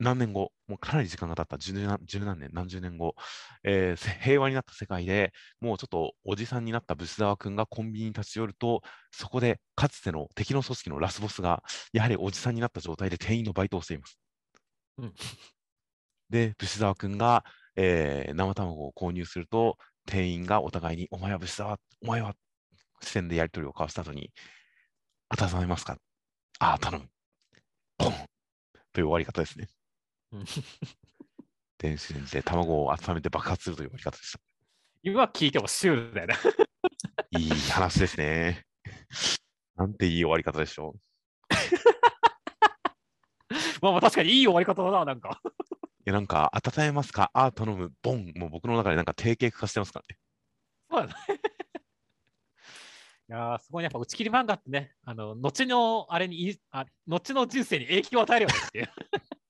[0.00, 3.14] 何年後、もうかなり時間が経った十何十何年、何十年後、
[3.64, 14.18] えーせ平和になった世界でもうちょっとおじさんになったブス沢君がコンビニに立ち寄ると、そこでかつての敵の組織のラスボスが、やはりおじさんになった状態で店員のバイトをしています。
[14.98, 15.14] うん
[16.30, 17.44] で、ブシ沢君が、
[17.76, 22.34] えー生卵を購入すると、店員がお互いに、お前はブシ沢、お前は
[23.00, 24.32] 視線でやり取りを交わした後に、
[25.28, 25.96] 温めますか
[26.58, 27.08] ああ、頼む。
[27.98, 28.12] ポン
[28.92, 29.68] という終わり方ですね。
[30.32, 30.44] うん
[31.78, 34.40] 電子レンジで卵を温めて爆発するという終わり方でした。
[35.02, 36.34] 今聞いてもシュールだよね。
[37.30, 38.66] いい話ですね。
[39.76, 41.00] なんていい終わり方でしょう。
[43.80, 45.40] まあまあ確かにいい終わり方だな、なんか。
[46.12, 47.30] なんか、温めますか？
[47.34, 47.92] ああ、頼む。
[48.02, 48.32] ボン。
[48.36, 50.18] もう僕の中でなんか定型化してますからね。
[50.90, 51.40] そうだね。
[53.28, 58.88] いやーすごいねやっぱ打ち切り漫画ってね、あの後のあれにいあ、後の人生に影響を与えるよねっていう。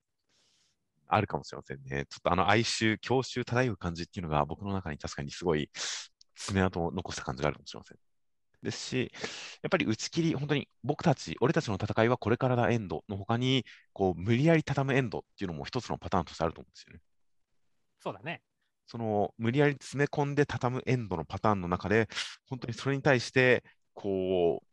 [1.09, 2.07] あるかもしれませんね。
[2.09, 5.71] ちょっとあの哀愁、郷愁漂う感じっていうのが僕の中に確かにすごい
[6.37, 7.99] 爪痕を残した感じがあるかもしれません。
[8.63, 9.13] ですし、
[9.63, 17.01] やっぱり打ち切り、本当に僕たち、俺たちの戦いはこれからだエンドの他に、こう無理やり畳むエンドっていうのも一つのパターンとしてあると思うんですよね。
[18.01, 18.43] そうだね。
[18.87, 22.09] その無理やり詰め込んで畳むエンドのパターンの中で、
[22.49, 24.67] 本当にそれに対して、こう、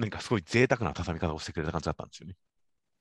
[0.00, 2.36] 何かすごい贅沢な畳み方をしてくれた感じだったんですよね。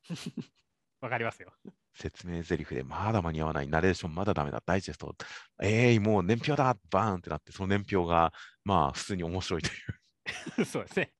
[1.01, 1.53] わかりますよ。
[1.93, 5.15] 説明台詞で、まだ間に合わない、ナレーションまだダメだ、ダイジェスト、
[5.61, 8.33] えい、ー、もう年表だ、バーンってなって、その年表が、
[8.63, 10.04] まあ、普通に面白いという
[10.65, 11.13] そうですね。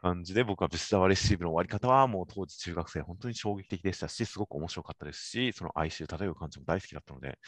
[0.00, 7.38] 感じで、僕はブスダワレシーブの終わり方は、もう当時中学生、本当に衝撃的でしたし、すごく面白かったですし、その哀愁漂う感じも大好きだったので、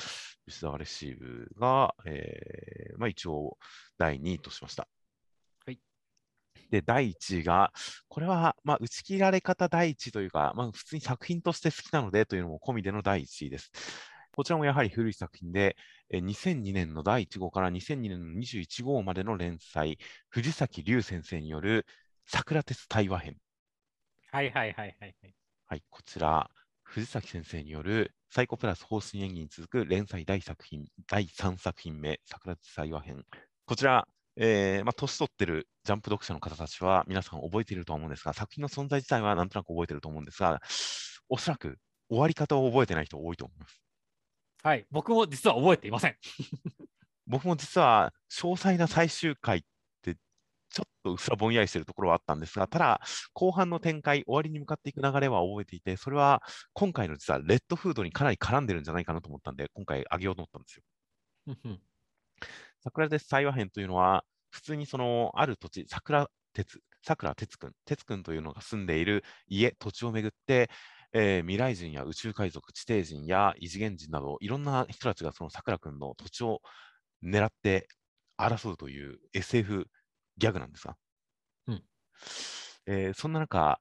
[0.46, 3.57] ブスダワレシーブが、えーまあ、一応
[3.99, 4.88] 第2位としました。
[5.64, 5.81] はい、
[6.70, 7.73] で、第1位が、
[8.09, 13.70] これは、まあ、打ち切られ方第1位というか、まあ、普通に作品として好きなのでというのも込みでの第1位です。
[14.33, 15.77] こちらもやはり古い作品で、
[16.12, 21.87] 2002年の第1号から2002年の21号までの連載、藤崎龍先生による
[22.27, 23.37] 桜鉄対話編。
[24.31, 25.14] はいはいはいはい。
[25.66, 26.51] はい、こちら、
[26.83, 33.25] 藤崎先生によるサイコプラス方針演技に続く連載第作品第3作品目、桜鉄対話編。
[33.66, 40.61] こちら、えーまあ、年取ってるジャンプ読者の方たちは皆さん覚えていると思うんですが、作品の存在自体はなんとなく覚えていると思うんですが、
[41.29, 43.89] おそらく終わり方を覚えてない人多いと思います。
[44.62, 46.16] はい、僕も実は覚えていません。
[47.27, 49.64] 僕も実は詳細な最終回
[50.70, 53.01] ちょっとうっすらぼんやりしているところはあったんですが、ただ、
[53.35, 56.42] 後半の展開、終わりに向かっていく流れは覚えていて、それは
[56.73, 61.79] 今回の実はレッドフードにかなり絡んでるんじゃないかなと思ったんで、今回あげようと思ったんですよ。
[62.83, 70.70] 桜鉄対話編というのは、普通にそのある土地、桜鉄、桜鉄君、鉄君というのが住んでいる家、土地をめぐって、
[71.12, 76.61] えー、未来人や宇宙海賊、地底人や異次元人など、いろんな人たちがその桜君の土地を
[77.23, 77.88] 狙って
[78.38, 79.87] 争うという SF
[80.38, 80.96] ギャグなんですが、
[81.66, 81.83] うん
[82.87, 83.81] えー、そんな中、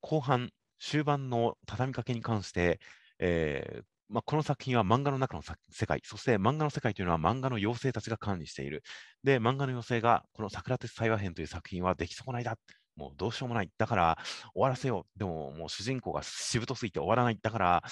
[0.00, 2.80] 後半、終盤の畳みかけに関して、
[3.18, 8.82] えーまあ、この作品は漫画の中の世界、そして漫画の世界というのは漫画の妖精たちが管理している。
[9.22, 12.58] で、漫画の妖精が、この桜鉄対話編という作品は出来損ないだ。
[13.00, 13.70] もうどうしようもない。
[13.78, 14.18] だから
[14.52, 15.18] 終わらせよう。
[15.18, 17.38] でももう主人公がしぶとすぎて終わらない。
[17.40, 17.82] だから、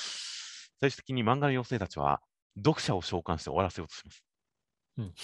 [0.80, 2.20] 最終的に漫画の妖精たちは
[2.58, 4.22] 読者を召喚して終わらせようとします。
[4.98, 5.14] うん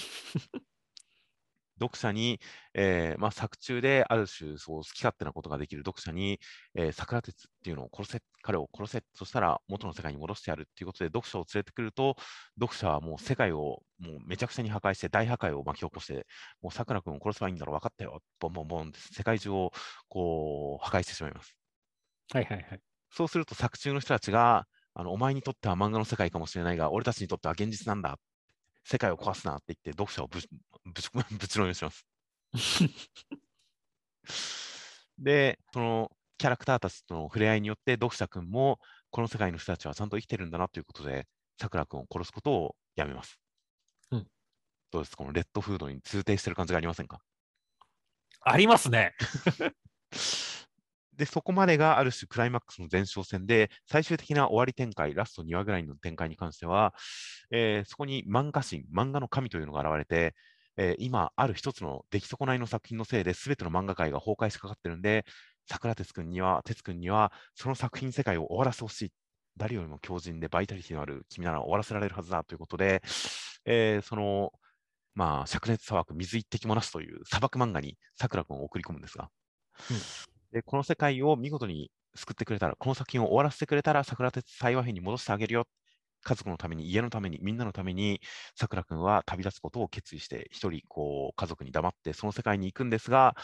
[1.85, 2.41] 読者に、
[2.75, 6.41] えーまあ、作中である種そう好き勝手なことができる読者に、
[6.75, 12.17] えー、桜鉄っていうのを殺せ、彼を殺せ、そしたら元の世界に戻してやるっていうことで読者を連れてくると、
[12.61, 16.27] 読者はもう世界をもうめちゃくちゃに破壊して大破壊を巻き起こして、
[16.63, 19.73] もう桜君を殺せばいいんだろう、分かったよ、ボンボンボンって世界中を
[20.09, 21.57] こう破壊してしまいます。
[22.33, 22.81] はいはいはい。
[23.11, 28.19] そうすると作中の人たちが、あのお前にとっては漫画の世界かもしれないが、俺たちにとっては現実なんだ
[28.85, 30.41] 世界を壊すなって言って、読者をぶ
[30.95, 32.07] ぶち ぶちのめします。
[35.19, 38.81] で、そのキャラクターたちとの触れ合いによって、読者君も
[39.11, 41.27] この世界の人たちはちゃんと生きてるんだなということで、
[41.61, 43.39] さくら君を殺すことをやめます。
[44.11, 44.27] うん、
[44.91, 47.21] どうですこのレッドフードに通底してる感じがありませんか？
[48.41, 49.15] ありますね。
[51.17, 56.93] で、そこまでがある種クライマックスの前哨戦で、最終的な終わり展開、ラスト2話ぐらいの展開に関しては、
[57.51, 60.35] えー、そこに漫画神、漫画の神というのが現れて、
[60.77, 65.25] えー、今、ある一つの出来損ないの作品のせいで、すべての漫画界が崩壊しかかってるんで、
[65.67, 69.13] 桜鉄君には、鉄君には、その作品世界を終わらせてほしい。
[69.57, 73.03] 誰よりも強靭でバイタリティのある君なら終わらせられるはずだということで、
[73.65, 74.53] えー、その、
[75.15, 79.31] まあ、灼熱砂漠、水一滴もなしという砂漠漫画に桜君を送り込むんですが、
[79.91, 79.97] うん
[80.55, 85.67] で、この世界を見事に救ってくれたら、この作品を終わらせてくれたら、桜鉄対話編に戻してあげるよ。
[86.25, 88.21] 家族のために、家のために、みんなのために、
[88.57, 93.37] さくら君は旅立つことを決意して、一人、こう、家族に黙って、その世界に行くんですが、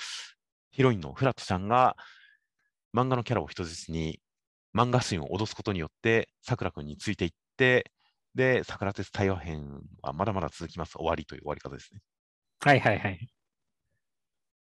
[0.70, 1.96] ヒロインのフラットちゃんが、
[2.94, 4.20] 漫画のキャラを人質に、
[4.74, 7.92] 漫画シーンを脅すことによって、さくら君についていって、
[8.34, 10.92] で、桜鉄対話編はまだまだ続きます。
[10.92, 12.00] 終わりという終わり方ですね。
[12.60, 13.39] はいはいはい。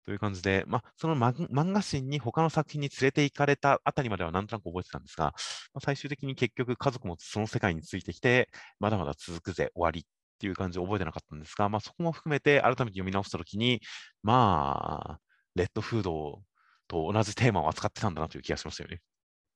[0.09, 5.33] という感じで、まあ、その漫画誌に他の作品に連れて行かれたあたりまではなんとなく覚えてたんですが、ま
[5.75, 8.49] あ、最終的に結局家族もその世界についてきて、
[8.81, 10.05] まだまだ続くぜ、終わりっ
[10.39, 13.83] ていう感じで覚えてなかったんですが、まあ、そこも含めて改めて読み直したときに、
[14.23, 15.19] まあ、
[15.57, 16.41] レッドフード
[16.89, 19.01] と同じテーマを扱ってたんだなという気がしましたよね。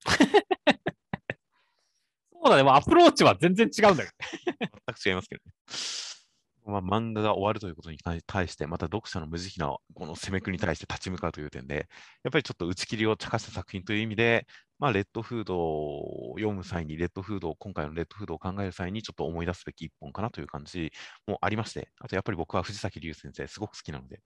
[2.45, 4.17] そうだね、まあ、アプローチは全然違うんだけど。
[4.61, 6.12] 全く違いますけどね。
[6.65, 11.89] まあ、漫画が終わるということに対して、また読者の無慈悲なこの攻めくに対して立ち向かうという点で、
[12.23, 14.47] やっぱりちょっと打ち切りを茶化した作品という意味で、
[14.83, 20.91] まあ、レッドフードを読む際に、レッドフードを、今回のレッドフードを考える際に、ちょっと思い出すべき一本かなという感じ
[21.25, 24.23] もありまして、あとやっぱり僕は藤崎龍先生、すごく好きなので、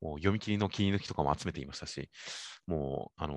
[0.00, 2.08] もう読み切りの切り抜きとかも集めていましたし、
[2.68, 3.34] もう、あの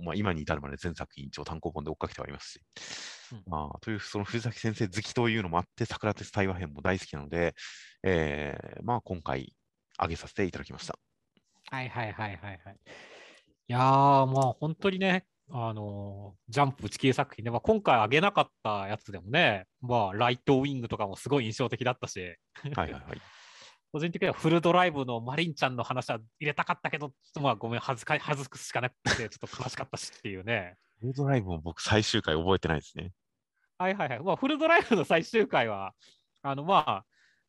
[0.00, 2.60] ーまあ、今に至るまで全作品一応単行本で追っかけてはいますし、
[3.32, 7.56] うんまあ、という、その藤崎先生好きというのもあって、桜鉄対話編も大好きなので、
[8.04, 9.52] えーまあ、今回、
[9.96, 10.96] 挙げさせていただきました。
[11.70, 12.76] はいはいはいはいはい。
[13.68, 23.02] いやー、まあ本当にね、あのージャンプ打ち切り作品で、まあ、今回あげなかったやつでもね、まあ、ライトウィングとかもすごい印象的だったし、はいはいはい。
[23.92, 30.76] 個人的にはフルドライブのマリンちゃんの話は入れたかったけど、ちょっとまあごめん、恥ずか恥ずくしかなくて、ちょっと悲しかったしっていうね。
[31.00, 33.12] フードライブも僕、最終回覚えてないですね。
[33.76, 34.20] はいはいはい。
[34.20, 35.94] まあ、フルドライブの最終回は、
[36.40, 37.04] あの、まあ、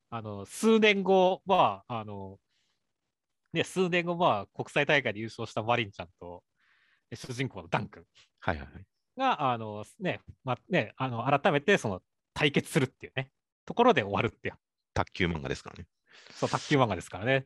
[0.10, 2.38] あの、数年後、まあ、あの、
[3.54, 6.53] ね、数年後、まあ、国際大会で優勝したマリンちゃんと、え
[7.16, 8.04] 主人公のダン君
[8.40, 8.86] はいはいはい。
[9.18, 12.02] が、あの、ね、まあ、ね、あの、改めて、その、
[12.34, 13.30] 対決するっていうね、
[13.66, 14.56] ところで終わるっていう、
[14.94, 15.88] 卓球漫画ですからね。
[16.32, 17.38] そう、卓球漫画ですからね。
[17.38, 17.44] っ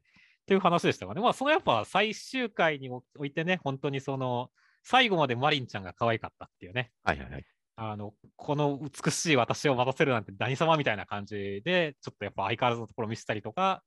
[0.47, 1.21] ていう話でしたがね。
[1.21, 4.49] まあ、そのやっぱ最終回においてね、本当にその、
[4.83, 6.91] 最後までマリンちゃんが可愛かったっていうね。
[7.03, 7.45] はいはいはい。
[7.75, 13.83] あの、この美しい私を待たせるなんて何様みたいな感じで、ちょっとやっぱ相変わらずのところを見せたりとか、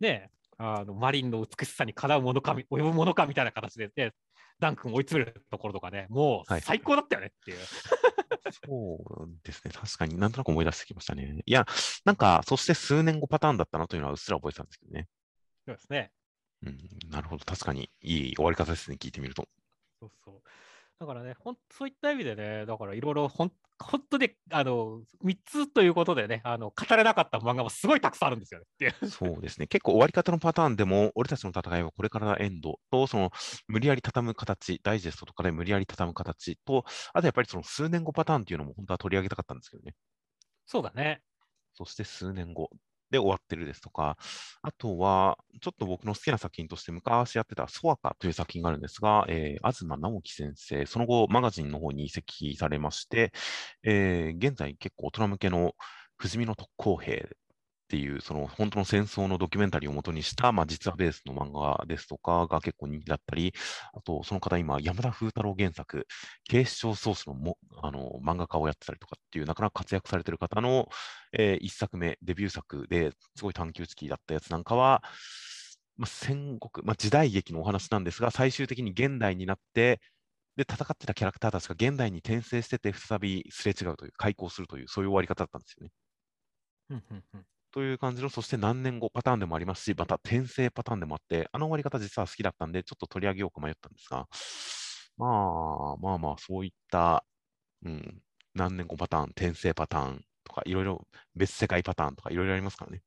[0.00, 4.12] ね、あのマリンの美しさにかなうものかみ、及ぶものかみたいな形で、ね、
[4.60, 7.58] ダン君を追い詰めるところとかね、もはいう最高だったよねっていう。
[8.66, 9.72] そうですね。
[9.72, 11.42] 確かになんとなく思い出してきましたね。
[11.44, 11.66] いや、
[12.04, 15.08] なんか、そして数年後パターンだったなというのはうっすら覚えてたんですけどね。
[15.66, 16.12] そうですね。
[16.64, 16.78] うん、
[17.10, 17.44] なるほど。
[17.44, 18.96] 確かにいい終わり方ですね。
[19.00, 19.48] 聞いてみると。
[20.00, 20.42] そうそう。
[21.02, 28.94] だからね、ほんそういった意味でね、だからいろいろほん、本当に、あの、3つということでね、あの、語れなかった漫画もすごいたくさんあるんですよね。
[29.08, 29.66] そうですね。
[29.66, 33.32] 結構終わり方のパターンでも、俺たちの戦いはこれからエンドと、その
[33.66, 39.96] 無理やり畳む形、ダイジェストとかで無理やり畳む形と、あとやっぱりその数年後パターンっていうのも本当は取り上げたかったんですけどね。
[40.66, 41.20] そうだね。
[41.74, 42.70] そして数年後
[43.12, 44.16] で終わってるですとか、
[44.62, 53.32] あとは、ちょっと僕の好きな作品として昔やってたソアカという作品があるんですが、えー、東直樹先生、その後マガジンの方に移籍されまして、
[53.84, 55.74] えー現在結構大人向けの
[56.16, 57.28] 不死身の特攻兵
[57.92, 63.52] っていう、その本当の戦争のドキュメンタリーを元にした、まあ、実話ベースの漫画ですとかが結構人気だったり、
[63.92, 66.06] あとその方今、山田風太郎原作、
[66.44, 70.88] 警視庁ソースのもあの漫画家をやってたりとかっていう、なかなか活躍されてる方の、
[71.34, 75.02] えー一作目、デビュー作ですごい探求的だったやつなんかは、
[75.98, 80.00] まあ、戦国、まあ、時代劇のお話なんですが、最終的に現代になって、
[80.56, 85.90] で、戦ってたキャラクターたちが現代に転生してて、再びすれ違うという、開校するという、そういう終わり方だったんですよね。
[87.72, 94.28] という感じの、そして何年後パターンでもありますし、また転生パターンでもあって、あの終わり方実は好きだったんで、ちょっと取り上げようか迷ったんですが、
[95.16, 97.24] まあまあまあ、そういった、
[97.84, 98.22] うん、
[98.54, 103.02] 何年後パターン、転生パターンとか、いろいろ別世界パターンとか、いろいろありますからね。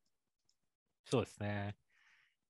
[1.06, 1.76] そうですね。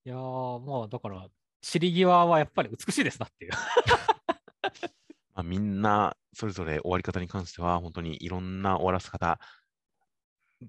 [0.05, 1.27] いやー、まあだから、
[1.61, 3.51] 散り際はやっぱり美しいですなっていう。
[5.33, 9.39] まあ、みんな、それぞれ終わり方に関しては、本当にいろんな終わらせ方、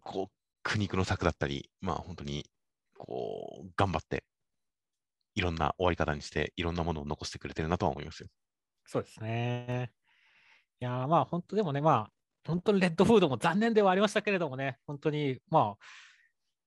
[0.00, 0.35] こう、
[0.66, 2.44] 苦肉の策だったり、まあ本当に、
[2.98, 4.24] こう、頑張って、
[5.36, 8.28] いろんな終わり方にして、いろんなものを残してくれてるなとは思いますよ。
[8.84, 9.92] そうですね。
[10.80, 12.10] いやーまあ本当でもね、まあ
[12.44, 15.84] 本当にレッドフードも残念ではありましたけれどもね、本当にまあ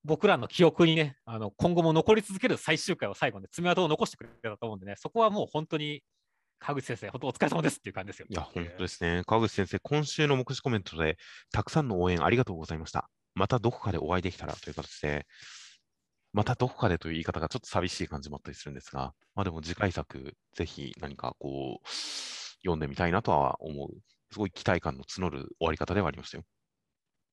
[0.06, 6.02] 僕らの記憶にね、あの今後も残り続ける最終回を最後に爪痕を残してくれたと思うんでね、そこはもう本当に
[6.60, 8.28] 川口先生、本当お疲れ様ですっていう感じですよ。
[8.30, 9.24] いや、本当ですね。
[9.26, 11.18] 川口先生、今週の目次コメントで、
[11.52, 13.10] たくさんの応援ありがとうございました。
[13.40, 15.26] またどこかでお会いできたらという形で、
[16.34, 21.88] またどこかでという言い方がちょっと寂しい感じもあったりするんですが、まあでも次回作、ぜひ何かこう、
[22.62, 23.90] 読んでみたいなとは思う。
[24.32, 26.44] すごい期待感の募る終わり方ではありましたよ。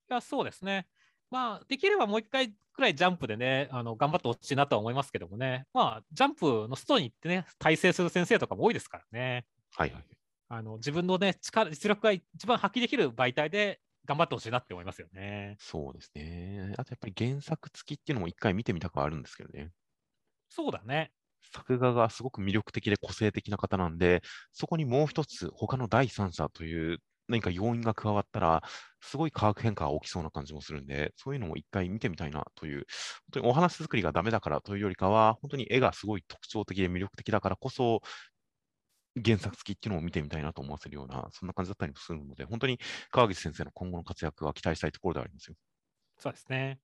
[0.08, 0.86] いや、そうですね。
[1.30, 9.44] まあ、できればもう一回くらいジャンプでね、あの頑張ってほしいなとは思いますけどもね、まあ、ジャンプのストに行ってね、大成する先生とかも多いですからね。
[9.74, 10.04] はいはい。
[10.48, 15.56] あの自分のね、力、実力が一番発揮できる媒体で頑張ってほしいなって思いますよね。
[15.58, 16.74] そうですね。
[16.78, 19.70] あとやっぱり原作付きっていうのも一回見てみたくはあるんですけどね。
[20.48, 21.12] そうだね。
[21.52, 28.62] 作画がすごく魅力的で個性的な方なんで、そこにもう一つ他の第三者という何か要因が加わったら、
[29.00, 32.86] すごい化学変化が起きそうな感じもするんで、そういうのも一回見てみたいなという、本
[33.32, 38.00] 当にお話作りがダメだからというよりかは、本当に絵がすごい特徴的で魅力的だからこそ、
[39.24, 42.78] 原作付きっていうのを見てみたいなと思わせるような、そんな感じだったりもするので、本当に
[43.10, 45.56] 川口先生の今後の活躍は期待したいところではありますよ。
[46.18, 46.78] そうですね。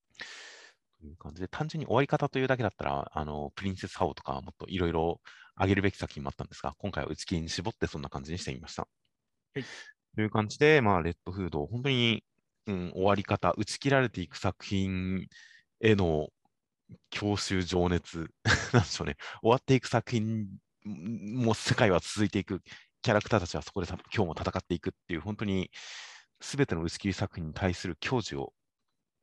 [1.00, 5.20] という感じで、単純に終わり方というだけだったら、あの、プリンセスハオとかもっといろいろ
[5.60, 8.86] 上げるべき作品もあったんですが、今回は打ち切りに絞ってそんな感じにしてみました。
[9.54, 9.64] はい
[10.14, 12.22] という感じで、まあ、レッドフード、本当に、
[12.66, 15.26] うん、終わり方、打ち切られていく作品
[15.80, 16.28] への
[17.10, 18.28] 郷愁情熱、
[18.72, 20.46] なんでしょうね、終わっていく作品
[20.84, 22.60] も世界は続いていく、
[23.02, 25.70] キャラクターたちはそこでさ今日も戦っていくっていう、本当に
[26.40, 28.52] すべての打ち切り作品に対する矜持を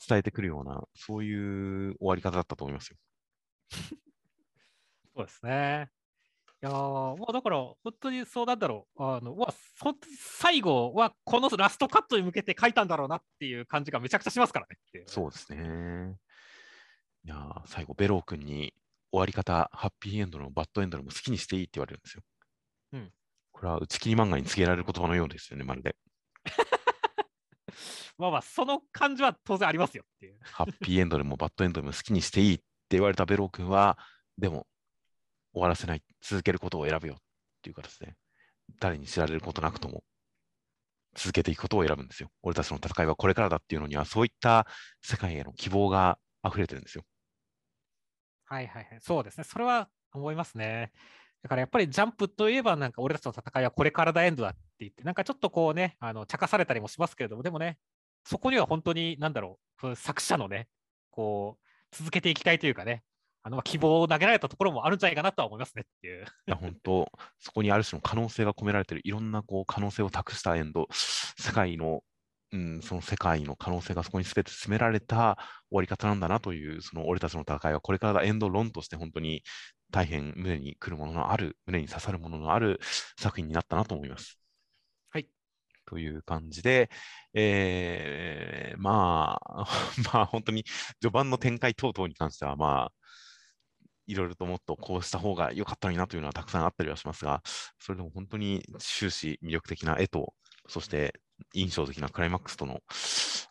[0.07, 2.97] 伝えてくるような、そういう終わり方だったと思いますよ。
[5.15, 5.89] そうですね。
[6.61, 9.03] いやーもうだから、本当にそうなんだろう。
[9.03, 15.03] あのまあ、本当に最後はこのラストカットに向けて書いたんだろうなっていう感じがめちゃくちゃしますからね。
[15.05, 16.17] そうですね。
[17.23, 18.73] いやー最後、ベロー君に
[19.11, 22.23] 終わり方、ハッピーエンドのバッドエンドでも好きにしていいって言われるんですよ。
[22.93, 23.11] うん
[23.59, 25.97] これは打ち切り漫画に告げられる言葉のようですよね、まるで。
[28.17, 30.39] まあまあ、その感じは当然ありますよっていう。
[30.41, 33.97] ハッピーエンドでもバッドエンドでも好きにしていいって言われたベロー君は、
[34.37, 34.65] でも
[35.51, 37.17] 終わらせない、続けることを選ぶよっ
[37.61, 38.15] ていう形で、
[38.79, 40.05] 誰に知られることなくとも
[41.15, 42.29] 続けていくことを選ぶんですよ。
[42.43, 44.67] 俺たちの戦いはこれからだっていうのには、そういった
[45.01, 47.03] 世界への希望が溢れてるんですよ。
[48.49, 48.99] はいはいはい。
[49.01, 49.43] そうですね。
[49.43, 50.91] それは思いますね。
[51.43, 57.77] だからやっぱりジャンプといえば、なんか俺たちの戦いはこれからだエンドだって言って、なんかちょっとこうね、あの茶化されたりもしますけれども、でもね、
[58.25, 60.67] そこには本当に、なんだろう、作者のね、
[61.11, 63.03] こう、続けていきたいというかね、
[63.43, 66.25] あの希望を投げられたところもあるんじゃないかなとは思いますねっていう。
[66.47, 72.03] いや、本当、そこにある種の可能性が込められてる、いろんなこう可能性を託したエンド、世界の、
[72.51, 75.37] うん、その世界の可能性がそこに全て詰められた
[75.69, 79.43] 終わり方なんだなという、その俺たちの戦いはこれからだエンド論として本当に
[79.91, 82.79] 大変胸に来るもののある、胸に刺さるもののある
[83.19, 84.39] 作品になったなと思います。
[85.11, 85.27] はい。
[85.85, 86.89] という感じで、
[87.33, 89.67] えー、まあ、
[90.13, 90.65] まあ本当に
[91.01, 92.91] 序盤の展開等々に関しては、まあ、
[94.07, 97.43] いろいろともっとこうした方が良かったのになというのはたくさんあったりはしますが、
[97.79, 100.33] それでも本当に終始魅力的な絵と、
[100.67, 101.13] そして
[101.53, 102.81] 印象的なクライマックスとの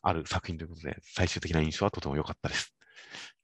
[0.02, 2.74] ある作品ということで、最終的な印象はとても良かったです。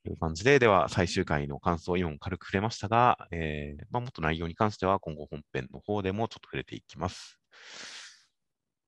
[0.03, 7.39] という感じで、では最終回の感想を今も軽く触れましたが、えーまあ、もっと内容に関しては今後本編の方でもちょっと触れていきます。